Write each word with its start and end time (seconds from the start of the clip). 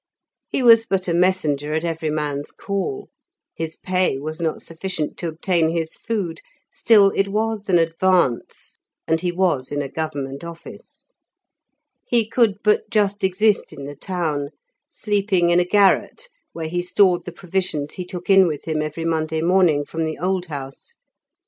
He 0.49 0.63
was 0.63 0.87
but 0.87 1.07
a 1.07 1.13
messenger 1.13 1.75
at 1.75 1.85
every 1.85 2.09
man's 2.09 2.49
call; 2.49 3.11
his 3.53 3.75
pay 3.75 4.17
was 4.17 4.41
not 4.41 4.63
sufficient 4.63 5.15
to 5.17 5.27
obtain 5.27 5.69
his 5.69 5.93
food, 5.93 6.41
still 6.73 7.11
it 7.15 7.27
was 7.27 7.69
an 7.69 7.77
advance, 7.77 8.79
and 9.07 9.21
he 9.21 9.31
was 9.31 9.71
in 9.71 9.79
a 9.83 9.87
government 9.87 10.43
office. 10.43 11.11
He 12.03 12.27
could 12.27 12.63
but 12.63 12.89
just 12.89 13.23
exist 13.23 13.71
in 13.71 13.85
the 13.85 13.93
town, 13.95 14.49
sleeping 14.89 15.51
in 15.51 15.59
a 15.59 15.65
garret, 15.65 16.29
where 16.51 16.67
he 16.67 16.81
stored 16.81 17.25
the 17.25 17.31
provisions 17.31 17.93
he 17.93 18.03
took 18.03 18.27
in 18.27 18.47
with 18.47 18.65
him 18.65 18.81
every 18.81 19.05
Monday 19.05 19.43
morning 19.43 19.85
from 19.85 20.03
the 20.03 20.17
Old 20.17 20.47
House. 20.47 20.95